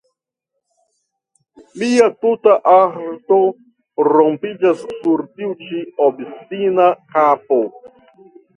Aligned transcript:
mia 1.81 2.07
tuta 2.25 2.55
arto 2.79 3.37
rompiĝas 4.09 4.83
sur 4.97 5.25
tiu 5.37 5.53
ĉi 5.63 5.85
obstina 6.09 6.91
kapo! 7.15 7.63